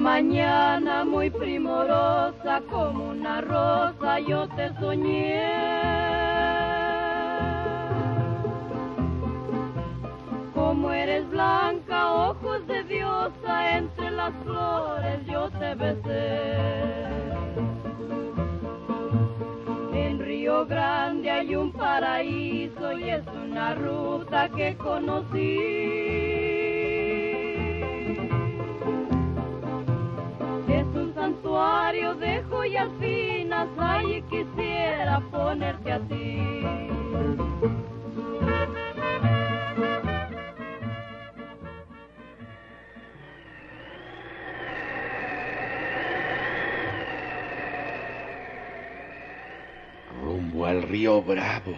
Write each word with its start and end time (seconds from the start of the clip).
Mañana 0.00 1.04
muy 1.04 1.28
primorosa 1.28 2.62
como 2.70 3.10
una 3.10 3.42
rosa 3.42 4.18
yo 4.20 4.48
te 4.56 4.72
soñé. 4.80 5.44
Como 10.54 10.90
eres 10.90 11.28
blanca, 11.28 12.12
ojos 12.12 12.66
de 12.66 12.82
diosa, 12.84 13.76
entre 13.76 14.10
las 14.10 14.32
flores 14.42 15.26
yo 15.26 15.50
te 15.50 15.74
besé. 15.74 16.54
En 19.92 20.18
Río 20.18 20.64
Grande 20.66 21.30
hay 21.30 21.54
un 21.54 21.72
paraíso 21.72 22.98
y 22.98 23.10
es 23.10 23.26
una 23.44 23.74
ruta 23.74 24.48
que 24.48 24.74
conocí. 24.76 26.39
Santuario 32.10 32.14
de 32.14 32.42
joyas 32.48 32.88
finas, 33.00 33.68
ay, 33.78 34.22
quisiera 34.30 35.20
ponerte 35.30 35.92
a 35.92 36.00
ti. 36.00 36.36
rumbo 50.22 50.66
al 50.66 50.82
río 50.82 51.22
Bravo, 51.22 51.74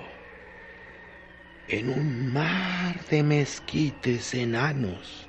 en 1.69 1.89
un 1.91 2.33
mar 2.33 3.05
de 3.11 3.23
mezquites 3.23 4.35
enanos, 4.35 5.29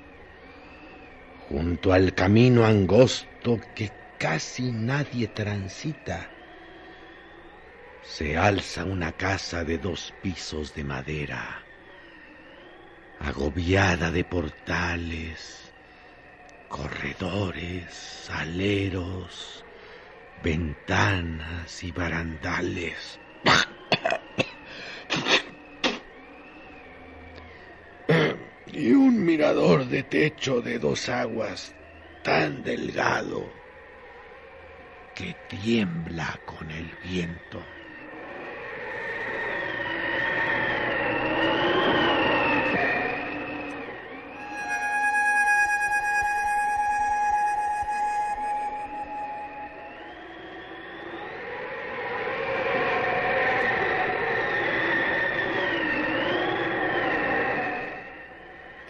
junto 1.49 1.93
al 1.93 2.13
camino 2.13 2.65
angosto 2.65 3.59
que 3.75 4.02
casi 4.23 4.71
nadie 4.71 5.27
transita, 5.27 6.29
se 8.03 8.37
alza 8.37 8.85
una 8.85 9.11
casa 9.11 9.65
de 9.65 9.77
dos 9.77 10.13
pisos 10.21 10.73
de 10.73 10.85
madera, 10.85 11.61
agobiada 13.19 14.11
de 14.11 14.23
portales, 14.23 15.73
corredores, 16.69 18.29
aleros, 18.31 19.65
ventanas 20.41 21.83
y 21.83 21.91
barandales. 21.91 23.19
Y 28.67 28.91
un 28.91 29.23
mirador 29.23 29.85
de 29.85 30.01
techo 30.01 30.61
de 30.61 30.79
dos 30.79 31.07
aguas 31.07 31.75
tan 32.23 32.63
delgado 32.63 33.62
tiembla 35.61 36.39
con 36.45 36.69
el 36.71 36.89
viento. 37.03 37.63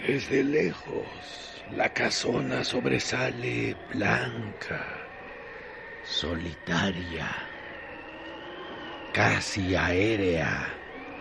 Desde 0.07 0.43
lejos 0.43 1.63
la 1.75 1.91
casona 1.91 2.63
sobresale 2.63 3.75
blanca, 3.91 5.02
solitaria, 6.13 7.27
casi 9.13 9.75
aérea 9.75 10.67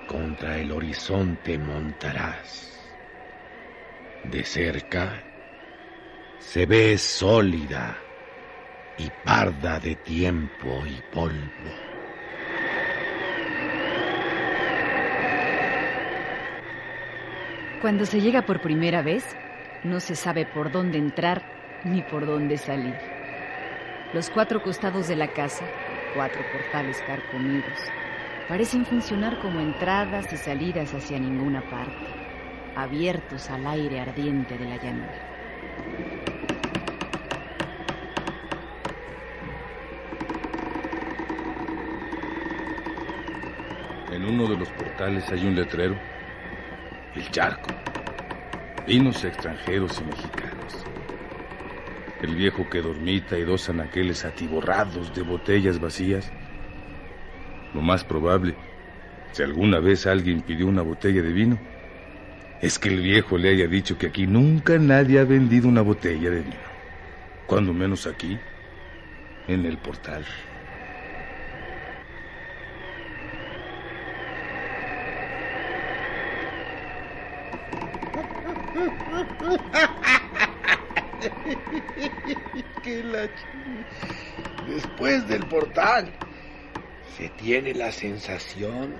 contra 0.06 0.58
el 0.58 0.70
horizonte 0.70 1.56
montarás. 1.56 2.78
De 4.24 4.44
cerca 4.44 5.22
se 6.38 6.66
ve 6.66 6.98
sólida 6.98 7.96
y 8.98 9.08
parda 9.24 9.80
de 9.80 9.94
tiempo 9.96 10.82
y 10.86 11.02
polvo. 11.10 11.70
Cuando 17.80 18.04
se 18.04 18.20
llega 18.20 18.42
por 18.42 18.60
primera 18.60 19.00
vez, 19.02 19.24
no 19.84 20.00
se 20.00 20.14
sabe 20.14 20.44
por 20.44 20.70
dónde 20.70 20.98
entrar 20.98 21.82
ni 21.84 22.02
por 22.02 22.26
dónde 22.26 22.58
salir. 22.58 23.11
Los 24.12 24.28
cuatro 24.28 24.62
costados 24.62 25.08
de 25.08 25.16
la 25.16 25.28
casa, 25.28 25.64
cuatro 26.14 26.42
portales 26.52 27.02
carcomidos, 27.06 27.78
parecen 28.46 28.84
funcionar 28.84 29.40
como 29.40 29.58
entradas 29.58 30.30
y 30.30 30.36
salidas 30.36 30.92
hacia 30.92 31.18
ninguna 31.18 31.62
parte, 31.70 32.06
abiertos 32.76 33.48
al 33.48 33.66
aire 33.66 34.00
ardiente 34.00 34.58
de 34.58 34.64
la 34.66 34.76
llanura. 34.76 35.32
En 44.12 44.26
uno 44.26 44.46
de 44.46 44.58
los 44.58 44.68
portales 44.72 45.26
hay 45.30 45.46
un 45.46 45.54
letrero. 45.54 45.96
El 47.14 47.30
charco. 47.30 47.70
Vinos 48.86 49.24
extranjeros 49.24 49.98
y 50.02 50.04
mexicanos. 50.04 50.41
El 52.22 52.36
viejo 52.36 52.70
que 52.70 52.80
dormita 52.80 53.36
y 53.36 53.42
dos 53.42 53.68
anaqueles 53.68 54.24
atiborrados 54.24 55.12
de 55.12 55.22
botellas 55.22 55.80
vacías. 55.80 56.30
Lo 57.74 57.82
más 57.82 58.04
probable, 58.04 58.54
si 59.32 59.42
alguna 59.42 59.80
vez 59.80 60.06
alguien 60.06 60.40
pidió 60.40 60.68
una 60.68 60.82
botella 60.82 61.20
de 61.20 61.32
vino, 61.32 61.58
es 62.60 62.78
que 62.78 62.90
el 62.90 63.00
viejo 63.00 63.38
le 63.38 63.48
haya 63.48 63.66
dicho 63.66 63.98
que 63.98 64.06
aquí 64.06 64.28
nunca 64.28 64.78
nadie 64.78 65.18
ha 65.18 65.24
vendido 65.24 65.68
una 65.68 65.82
botella 65.82 66.30
de 66.30 66.42
vino. 66.42 66.72
Cuando 67.48 67.72
menos 67.72 68.06
aquí, 68.06 68.38
en 69.48 69.66
el 69.66 69.76
portal. 69.78 70.24
Después 84.66 85.28
del 85.28 85.46
portal 85.46 86.12
se 87.16 87.28
tiene 87.30 87.74
la 87.74 87.90
sensación 87.92 88.94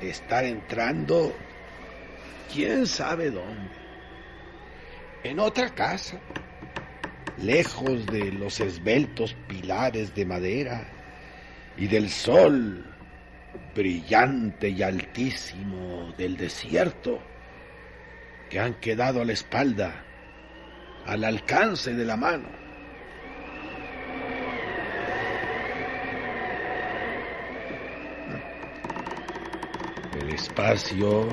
de 0.00 0.10
estar 0.10 0.44
entrando 0.44 1.34
quién 2.52 2.86
sabe 2.86 3.30
dónde. 3.30 3.70
En 5.24 5.40
otra 5.40 5.74
casa, 5.74 6.20
lejos 7.38 8.06
de 8.06 8.32
los 8.32 8.60
esbeltos 8.60 9.34
pilares 9.46 10.14
de 10.14 10.24
madera 10.24 10.88
y 11.76 11.88
del 11.88 12.10
sol 12.10 12.84
brillante 13.74 14.70
y 14.70 14.82
altísimo 14.82 16.12
del 16.16 16.36
desierto 16.36 17.20
que 18.48 18.58
han 18.58 18.74
quedado 18.74 19.22
a 19.22 19.24
la 19.24 19.32
espalda, 19.32 20.04
al 21.06 21.24
alcance 21.24 21.94
de 21.94 22.04
la 22.04 22.16
mano. 22.16 22.48
El 30.20 30.30
espacio 30.30 31.28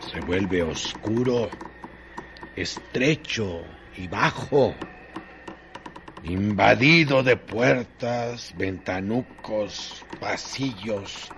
se 0.00 0.20
vuelve 0.20 0.62
oscuro, 0.62 1.50
estrecho 2.56 3.62
y 3.96 4.06
bajo, 4.06 4.74
invadido 6.22 7.22
de 7.22 7.36
puertas, 7.36 8.54
ventanucos, 8.56 10.04
pasillos, 10.20 11.30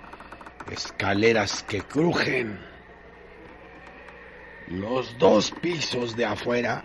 escaleras 0.70 1.62
que 1.62 1.80
crujen. 1.82 2.58
Los 4.68 5.18
dos 5.18 5.50
pisos 5.50 6.16
de 6.16 6.26
afuera 6.26 6.84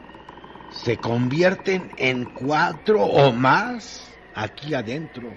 se 0.84 0.98
convierten 0.98 1.92
en 1.98 2.26
cuatro 2.26 3.04
o 3.04 3.32
más 3.32 4.04
aquí 4.34 4.74
adentro, 4.74 5.32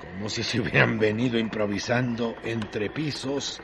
como 0.00 0.28
si 0.28 0.42
se 0.42 0.60
hubieran 0.60 0.98
venido 0.98 1.38
improvisando 1.38 2.34
entre 2.44 2.90
pisos 2.90 3.60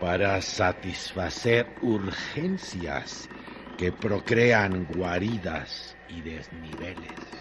para 0.00 0.40
satisfacer 0.40 1.66
urgencias 1.82 3.28
que 3.76 3.92
procrean 3.92 4.86
guaridas 4.86 5.96
y 6.08 6.20
desniveles. 6.22 7.39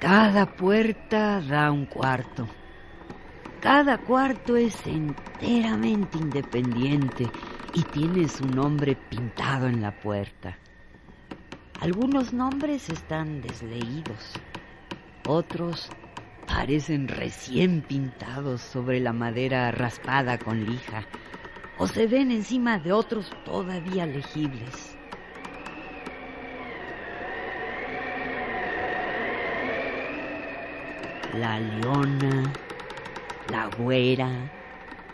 Cada 0.00 0.46
puerta 0.46 1.42
da 1.42 1.70
un 1.70 1.84
cuarto. 1.84 2.48
Cada 3.60 3.98
cuarto 3.98 4.56
es 4.56 4.74
enteramente 4.86 6.16
independiente 6.16 7.30
y 7.74 7.82
tiene 7.82 8.26
su 8.26 8.46
nombre 8.46 8.96
pintado 8.96 9.68
en 9.68 9.82
la 9.82 10.00
puerta. 10.00 10.56
Algunos 11.82 12.32
nombres 12.32 12.88
están 12.88 13.42
desleídos, 13.42 14.32
otros 15.28 15.90
parecen 16.46 17.06
recién 17.06 17.82
pintados 17.82 18.62
sobre 18.62 19.00
la 19.00 19.12
madera 19.12 19.70
raspada 19.70 20.38
con 20.38 20.64
lija 20.64 21.04
o 21.76 21.86
se 21.86 22.06
ven 22.06 22.30
encima 22.30 22.78
de 22.78 22.92
otros 22.92 23.30
todavía 23.44 24.06
legibles. 24.06 24.96
La 31.34 31.60
leona, 31.60 32.52
la 33.50 33.70
güera, 33.78 34.50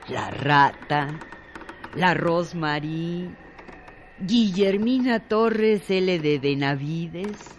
la 0.09 0.31
rata, 0.31 1.19
la 1.95 2.15
Rosmarie, 2.15 3.31
Guillermina 4.21 5.21
Torres 5.21 5.91
L. 5.91 6.19
de 6.19 6.39
Benavides 6.39 7.55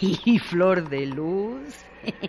y 0.00 0.38
Flor 0.50 0.88
de 0.88 1.06
Luz. 1.06 1.84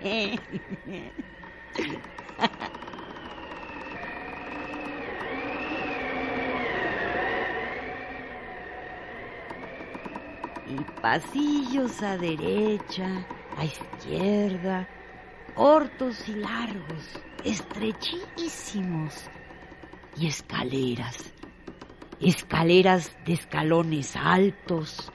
y 10.67 10.83
pasillos 11.01 12.01
a 12.01 12.17
derecha, 12.17 13.25
a 13.57 13.65
izquierda, 13.65 14.87
cortos 15.55 16.27
y 16.27 16.35
largos, 16.35 17.21
estrechísimos, 17.43 19.13
y 20.17 20.27
escaleras, 20.27 21.33
escaleras 22.19 23.15
de 23.25 23.33
escalones 23.33 24.15
altos, 24.15 25.11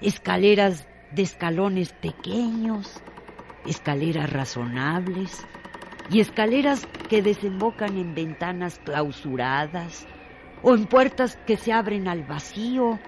escaleras 0.00 0.86
de 1.12 1.22
escalones 1.22 1.92
pequeños, 1.92 3.00
escaleras 3.66 4.32
razonables 4.32 5.44
y 6.10 6.20
escaleras 6.20 6.86
que 7.08 7.22
desembocan 7.22 7.96
en 7.98 8.14
ventanas 8.14 8.80
clausuradas 8.84 10.06
o 10.62 10.74
en 10.74 10.86
puertas 10.86 11.36
que 11.46 11.56
se 11.56 11.72
abren 11.72 12.08
al 12.08 12.24
vacío 12.24 12.98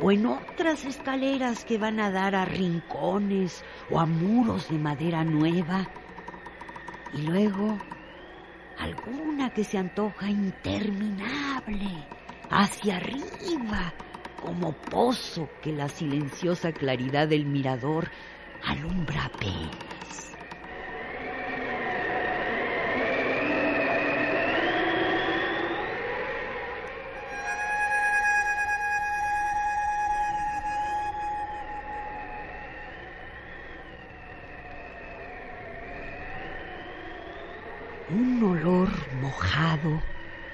o 0.00 0.12
en 0.12 0.26
otras 0.26 0.84
escaleras 0.84 1.64
que 1.64 1.78
van 1.78 1.98
a 1.98 2.10
dar 2.10 2.34
a 2.34 2.44
rincones 2.44 3.64
o 3.90 3.98
a 3.98 4.06
muros 4.06 4.68
de 4.68 4.78
madera 4.78 5.24
nueva. 5.24 5.88
Y 7.14 7.22
luego 7.22 7.78
alguna 8.78 9.50
que 9.50 9.64
se 9.64 9.78
antoja 9.78 10.30
interminable, 10.30 12.06
hacia 12.50 12.96
arriba, 12.96 13.92
como 14.40 14.72
pozo 14.72 15.48
que 15.62 15.72
la 15.72 15.88
silenciosa 15.88 16.72
claridad 16.72 17.28
del 17.28 17.44
mirador 17.44 18.10
alumbra 18.62 19.24
apenas. 19.26 19.87
Un 38.10 38.42
olor 38.42 38.88
mojado 39.20 40.00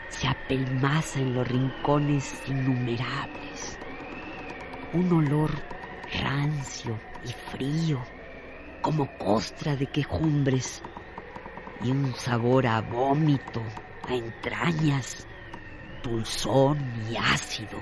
se 0.08 0.26
apelmaza 0.26 1.20
en 1.20 1.34
los 1.34 1.46
rincones 1.46 2.42
innumerables. 2.49 3.78
Un 4.92 5.12
olor 5.12 5.52
rancio 6.20 6.99
y 7.25 7.32
frío, 7.32 8.00
como 8.82 9.06
costra 9.18 9.76
de 9.76 9.87
quejumbres, 9.87 10.82
y 11.84 11.92
un 11.92 12.12
sabor 12.14 12.66
a 12.66 12.80
vómito, 12.80 13.62
a 14.08 14.14
entrañas, 14.14 15.25
dulzón 16.02 16.78
y 17.08 17.16
ácido. 17.16 17.78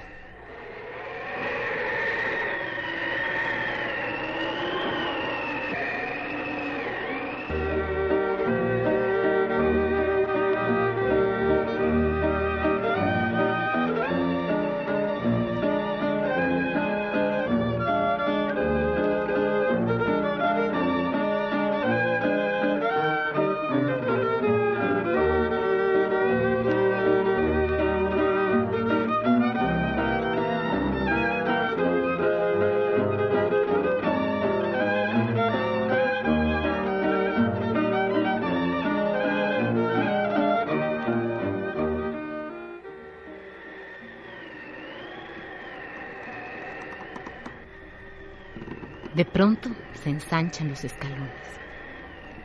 De 49.15 49.25
pronto 49.25 49.71
se 50.03 50.11
ensanchan 50.11 50.69
los 50.69 50.85
escalones. 50.85 51.31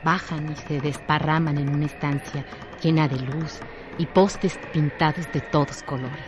Bajan 0.03 0.51
y 0.51 0.55
se 0.55 0.81
desparraman 0.81 1.57
en 1.57 1.69
una 1.69 1.86
estancia 1.86 2.45
llena 2.81 3.07
de 3.07 3.19
luz 3.19 3.59
y 3.97 4.05
postes 4.05 4.59
pintados 4.74 5.31
de 5.31 5.41
todos 5.41 5.81
colores. 5.83 6.25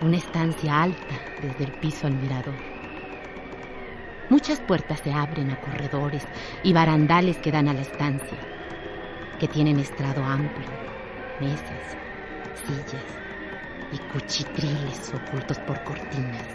Una 0.00 0.16
estancia 0.16 0.82
alta 0.82 1.14
desde 1.42 1.64
el 1.64 1.72
piso 1.80 2.06
al 2.06 2.14
mirador, 2.14 2.54
Muchas 4.30 4.60
puertas 4.60 5.00
se 5.00 5.12
abren 5.12 5.50
a 5.50 5.60
corredores 5.60 6.22
y 6.62 6.72
barandales 6.72 7.36
que 7.38 7.50
dan 7.50 7.66
a 7.66 7.74
la 7.74 7.80
estancia, 7.80 8.38
que 9.40 9.48
tienen 9.48 9.80
estrado 9.80 10.22
amplio, 10.22 10.68
mesas, 11.40 11.96
sillas 12.64 13.04
y 13.90 13.98
cuchitriles 14.12 15.12
ocultos 15.12 15.58
por 15.58 15.82
cortinas. 15.82 16.46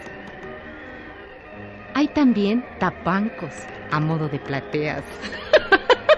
Hay 1.96 2.08
también 2.08 2.62
tapancos 2.78 3.54
a 3.90 4.00
modo 4.00 4.28
de 4.28 4.38
plateas. 4.38 5.02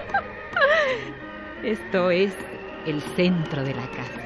Esto 1.63 2.11
es 2.11 2.33
el 2.85 3.01
centro 3.15 3.63
de 3.63 3.73
la 3.73 3.87
casa, 3.91 4.21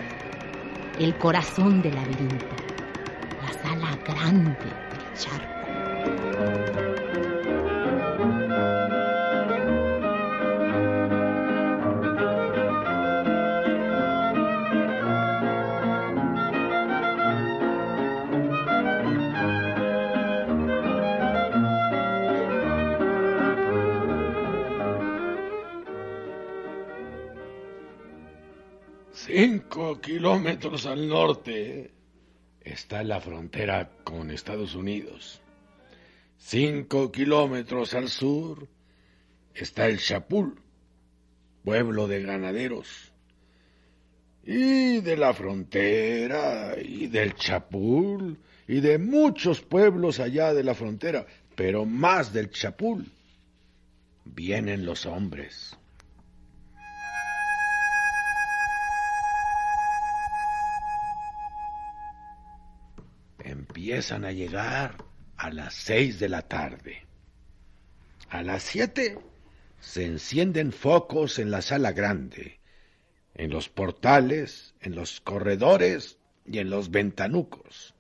el 0.98 1.16
corazón 1.20 1.84
del 1.84 1.94
laberinto, 1.94 2.48
la 3.40 3.54
sala 3.62 3.96
grande 4.04 4.66
del 4.66 5.14
charco. 5.14 6.93
Kilómetros 30.02 30.86
al 30.86 31.08
norte 31.08 31.92
está 32.62 33.04
la 33.04 33.20
frontera 33.20 33.92
con 34.04 34.32
Estados 34.32 34.76
Unidos. 34.76 35.42
Cinco 36.38 37.12
kilómetros 37.12 37.94
al 37.94 38.10
sur 38.10 38.68
está 39.54 39.88
el 39.88 40.00
Chapul, 40.00 40.62
pueblo 41.64 42.08
de 42.08 42.22
ganaderos. 42.22 43.14
Y 44.44 45.00
de 45.02 45.16
la 45.16 45.34
frontera, 45.34 46.76
y 46.82 47.08
del 47.08 47.34
Chapul, 47.36 48.38
y 48.68 48.82
de 48.82 48.98
muchos 48.98 49.62
pueblos 49.62 50.20
allá 50.20 50.54
de 50.54 50.64
la 50.64 50.76
frontera, 50.76 51.26
pero 51.56 51.86
más 51.86 52.34
del 52.34 52.50
Chapul, 52.50 53.10
vienen 54.26 54.86
los 54.86 55.06
hombres. 55.06 55.78
Empiezan 63.84 64.24
a 64.24 64.32
llegar 64.32 64.96
a 65.36 65.52
las 65.52 65.74
seis 65.74 66.18
de 66.18 66.30
la 66.30 66.44
tarde. 66.44 67.06
A 68.30 68.42
las 68.42 68.64
siete 68.64 69.20
se 69.82 70.06
encienden 70.06 70.72
focos 70.72 71.38
en 71.38 71.52
la 71.52 71.62
sala 71.62 71.92
grande, 71.92 72.62
en 73.36 73.50
los 73.50 73.68
portales, 73.68 74.74
en 74.80 74.96
los 74.96 75.20
corredores 75.20 76.18
y 76.46 76.60
en 76.60 76.70
los 76.70 76.92
ventanucos. 76.92 77.94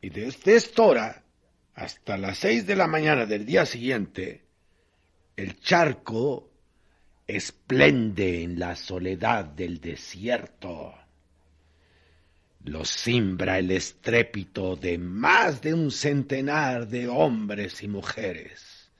Y 0.00 0.08
desde 0.08 0.56
esta 0.56 0.82
hora 0.84 1.22
hasta 1.74 2.16
las 2.16 2.38
seis 2.38 2.66
de 2.66 2.76
la 2.76 2.86
mañana 2.86 3.26
del 3.26 3.44
día 3.44 3.66
siguiente, 3.66 4.46
el 5.36 5.60
charco 5.60 6.50
esplende 7.26 8.42
en 8.42 8.58
la 8.58 8.74
soledad 8.74 9.44
del 9.44 9.82
desierto 9.82 10.94
lo 12.64 12.84
simbra 12.84 13.58
el 13.58 13.70
estrépito 13.70 14.76
de 14.76 14.98
más 14.98 15.62
de 15.62 15.72
un 15.74 15.90
centenar 15.90 16.88
de 16.88 17.08
hombres 17.08 17.82
y 17.82 17.88
mujeres, 17.88 18.90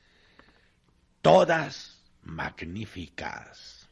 todas 1.20 1.98
magníficas. 2.22 3.88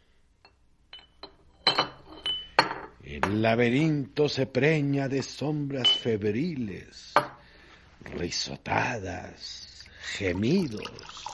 El 3.03 3.41
laberinto 3.41 4.29
se 4.29 4.47
preña 4.47 5.09
de 5.09 5.23
sombras 5.23 5.89
febriles, 5.89 7.15
risotadas, 8.05 9.87
gemidos 10.17 11.25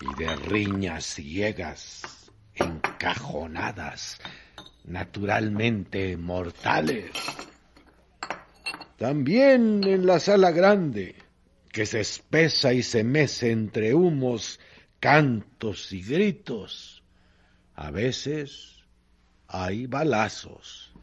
y 0.00 0.22
de 0.22 0.36
riñas 0.36 1.04
ciegas, 1.04 2.30
encajonadas, 2.54 4.18
naturalmente 4.86 6.16
mortales. 6.16 7.10
También 8.96 9.84
en 9.84 10.06
la 10.06 10.20
sala 10.20 10.52
grande, 10.52 11.16
que 11.70 11.84
se 11.84 12.00
espesa 12.00 12.72
y 12.72 12.82
se 12.82 13.04
mece 13.04 13.50
entre 13.50 13.94
humos, 13.94 14.58
cantos 15.00 15.92
y 15.92 16.02
gritos, 16.02 17.02
a 17.74 17.90
veces 17.90 18.84
hay 19.48 19.86
balazos. 19.86 20.95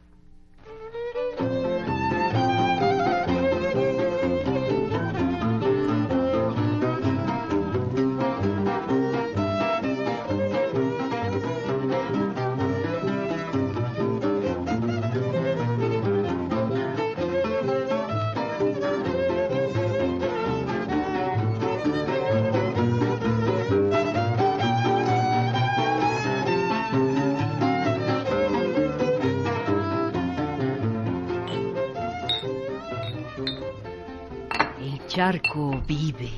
Charco 35.14 35.80
vive, 35.86 36.28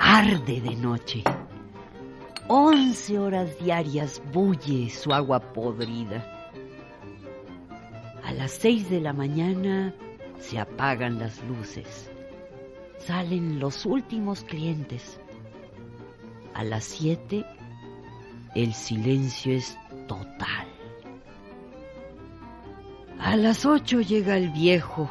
arde 0.00 0.60
de 0.60 0.74
noche. 0.74 1.22
Once 2.48 3.16
horas 3.16 3.56
diarias 3.60 4.20
bulle 4.32 4.90
su 4.90 5.12
agua 5.12 5.38
podrida. 5.38 6.20
A 8.24 8.32
las 8.32 8.50
seis 8.50 8.90
de 8.90 9.00
la 9.00 9.12
mañana 9.12 9.94
se 10.40 10.58
apagan 10.58 11.20
las 11.20 11.40
luces. 11.44 12.10
Salen 12.98 13.60
los 13.60 13.86
últimos 13.86 14.42
clientes. 14.42 15.20
A 16.54 16.64
las 16.64 16.82
siete 16.82 17.46
el 18.56 18.74
silencio 18.74 19.54
es 19.54 19.78
total. 20.08 20.66
A 23.20 23.36
las 23.36 23.64
ocho 23.64 24.00
llega 24.00 24.36
el 24.36 24.50
viejo 24.50 25.08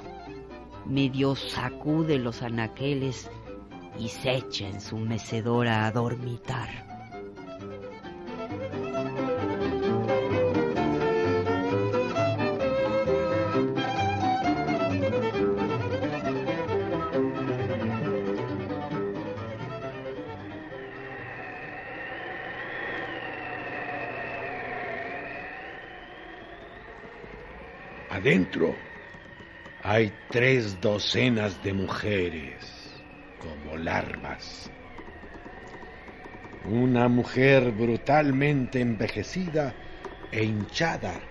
medio 0.89 1.35
sacude 1.35 2.17
los 2.17 2.41
anaqueles 2.41 3.29
y 3.99 4.09
se 4.09 4.35
echa 4.35 4.67
en 4.67 4.81
su 4.81 4.97
mecedora 4.97 5.85
a 5.85 5.91
dormitar. 5.91 6.87
Adentro 28.09 28.86
hay 29.89 30.11
tres 30.29 30.81
docenas 30.81 31.63
de 31.63 31.71
mujeres 31.71 32.59
como 33.39 33.77
larvas. 33.77 34.69
Una 36.65 37.07
mujer 37.07 37.71
brutalmente 37.71 38.81
envejecida 38.81 39.73
e 40.29 40.43
hinchada 40.43 41.21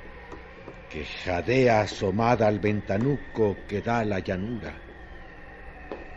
que 0.89 1.05
jadea 1.05 1.83
asomada 1.83 2.47
al 2.47 2.59
ventanuco 2.59 3.57
que 3.69 3.83
da 3.83 4.03
la 4.07 4.21
llanura. 4.21 4.73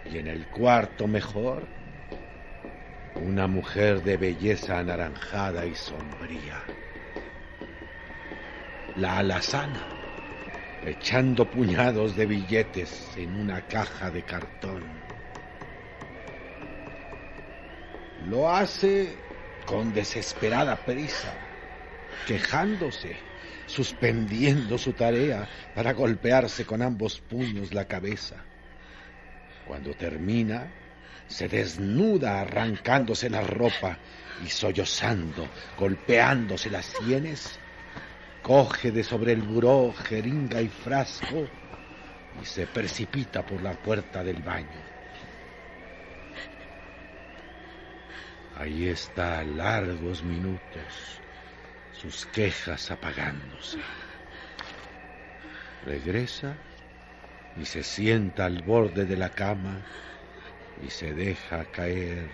Y 0.06 0.18
en 0.18 0.28
el 0.28 0.46
cuarto 0.48 1.10
mejor, 1.10 1.68
una 3.16 3.48
mujer 3.48 4.02
de 4.02 4.16
belleza 4.16 4.80
anaranjada 4.80 5.66
y 5.66 5.76
sombría. 5.76 6.64
La 8.96 9.18
alazana 9.18 9.99
echando 10.90 11.50
puñados 11.50 12.16
de 12.16 12.26
billetes 12.26 13.12
en 13.16 13.36
una 13.40 13.62
caja 13.68 14.10
de 14.12 14.24
cartón. 14.24 14.84
Lo 18.28 18.50
hace 18.50 19.16
con 19.66 19.94
desesperada 19.94 20.76
prisa, 20.76 21.34
quejándose, 22.28 23.16
suspendiendo 23.68 24.78
su 24.78 24.94
tarea 24.94 25.48
para 25.76 25.94
golpearse 25.94 26.66
con 26.66 26.82
ambos 26.82 27.20
puños 27.20 27.74
la 27.74 27.86
cabeza. 27.86 28.36
Cuando 29.68 29.94
termina, 29.94 30.68
se 31.28 31.48
desnuda 31.48 32.42
arrancándose 32.42 33.30
la 33.30 33.42
ropa 33.42 33.98
y 34.44 34.50
sollozando, 34.50 35.48
golpeándose 35.78 36.70
las 36.70 36.88
sienes, 36.88 37.60
coge 38.42 38.92
de 38.92 39.04
sobre 39.04 39.34
el 39.34 39.42
buró 39.42 39.94
jeringa 39.94 40.62
y 40.62 40.68
frasco 40.68 41.48
y 42.42 42.46
se 42.46 42.68
precipita 42.68 43.46
por 43.46 43.62
la 43.62 43.74
puerta 43.74 44.24
del 44.24 44.42
baño. 44.42 44.82
Ahí 48.56 48.88
está 48.88 49.44
largos 49.44 50.24
minutos, 50.24 51.22
sus 51.94 52.26
quejas 52.26 52.92
apagándose. 52.92 53.80
Regresa 55.86 56.56
y 57.56 57.66
se 57.66 57.84
sienta 57.84 58.46
al 58.46 58.62
borde 58.64 59.06
de 59.06 59.16
la 59.16 59.30
cama 59.30 59.82
y 60.86 60.90
se 60.90 61.14
deja 61.14 61.66
caer 61.66 62.30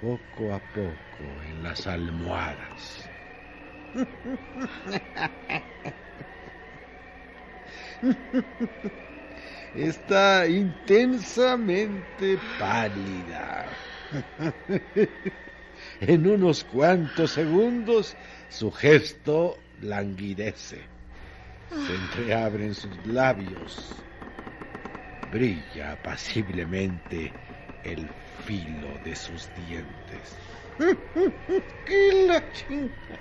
poco 0.00 0.54
a 0.54 0.60
poco 0.60 1.42
en 1.46 1.62
las 1.62 1.86
almohadas. 1.86 3.15
Está 9.74 10.46
intensamente 10.48 12.38
pálida. 12.58 13.66
En 16.00 16.26
unos 16.26 16.64
cuantos 16.64 17.32
segundos 17.32 18.16
su 18.48 18.70
gesto 18.70 19.58
languidece. 19.82 20.80
Se 21.68 21.94
entreabren 21.94 22.74
sus 22.74 23.06
labios. 23.06 24.06
Brilla 25.30 25.92
apaciblemente 25.92 27.32
el 27.82 28.08
filo 28.44 28.98
de 29.04 29.16
sus 29.16 29.52
dientes. 29.54 30.36
¡Qué 31.84 32.26
la 32.26 32.52
chingada! 32.52 33.20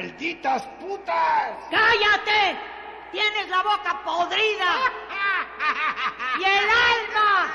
¡Malditas 0.00 0.62
putas! 0.80 1.58
¡Cállate! 1.70 2.58
Tienes 3.12 3.50
la 3.50 3.62
boca 3.62 4.02
podrida. 4.02 4.90
¡Y 6.38 6.42
el 6.42 6.70
alma! 6.70 7.52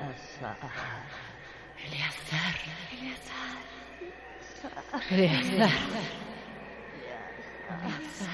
Eleazar. 0.00 0.56
Eleazar. 1.78 2.54
Eleazar. 2.90 3.56
Eleazar. 5.10 5.70
Eleazar. 7.68 8.29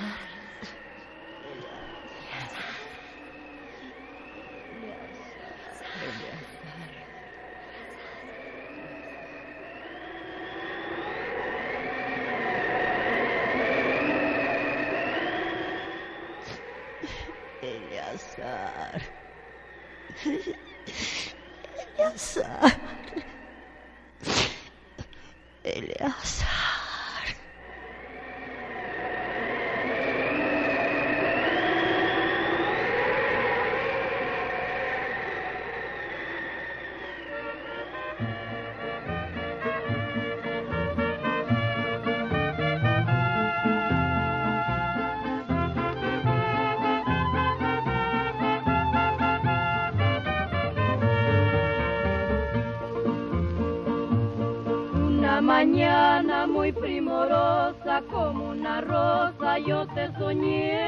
Mañana 55.46 56.44
muy 56.48 56.72
primorosa 56.72 58.02
como 58.10 58.50
una 58.50 58.80
rosa 58.80 59.58
yo 59.60 59.86
te 59.94 60.12
soñé. 60.18 60.82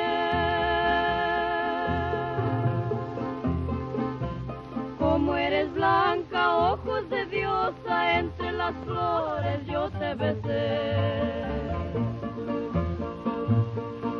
Como 4.98 5.36
eres 5.36 5.72
blanca, 5.72 6.56
ojos 6.72 7.08
de 7.08 7.24
diosa, 7.26 8.18
entre 8.18 8.50
las 8.50 8.74
flores 8.84 9.64
yo 9.68 9.90
te 9.90 10.14
besé. 10.16 10.90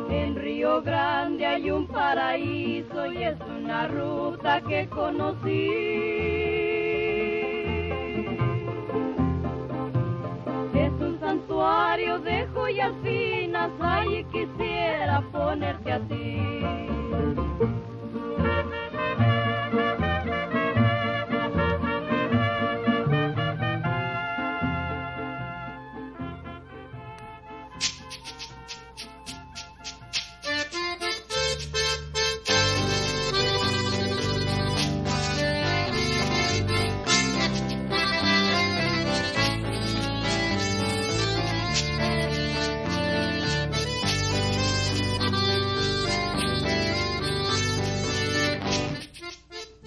En 0.09 0.35
Río 0.37 0.81
Grande 0.81 1.45
hay 1.45 1.69
un 1.69 1.85
paraíso 1.85 3.11
y 3.11 3.23
es 3.23 3.37
una 3.41 3.89
ruta 3.89 4.61
que 4.61 4.87
conocí. 4.87 6.58
De 12.23 12.47
joyas 12.53 12.93
finas, 13.03 13.69
ay, 13.81 14.23
quisiera 14.31 15.21
ponerte 15.31 15.91
a 15.91 15.99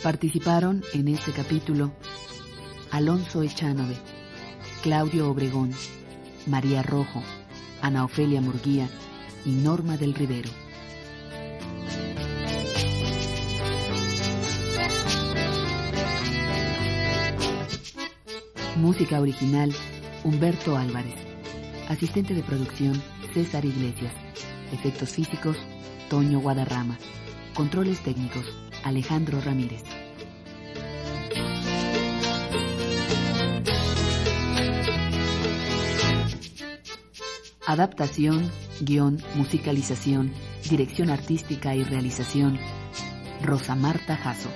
Participaron 0.03 0.83
en 0.95 1.07
este 1.07 1.31
capítulo 1.31 1.93
Alonso 2.91 3.45
Echanove, 3.45 3.97
Claudio 4.83 5.31
Obregón, 5.31 5.73
María 6.47 6.83
Rojo, 6.83 7.23
Ana 7.81 8.05
Ofelia 8.05 8.41
Murguía 8.41 8.89
y 9.45 9.51
Norma 9.51 9.97
del 9.97 10.15
Rivero. 10.15 10.51
Música 18.75 19.21
original 19.21 19.73
Humberto 20.25 20.77
Álvarez. 20.77 21.15
Asistente 21.89 22.35
de 22.35 22.43
producción 22.43 23.01
César 23.33 23.65
Iglesias. 23.65 24.13
Efectos 24.73 25.11
físicos 25.11 25.57
Toño 26.11 26.41
Guadarrama. 26.41 26.99
Controles 27.55 28.01
técnicos 28.01 28.47
Alejandro 28.83 29.39
Ramírez. 29.43 29.83
Adaptación, 37.67 38.51
guion, 38.81 39.23
musicalización, 39.35 40.33
dirección 40.69 41.11
artística 41.11 41.75
y 41.75 41.85
realización, 41.85 42.59
Rosa 43.43 43.75
Marta 43.75 44.17
Jasso. 44.17 44.51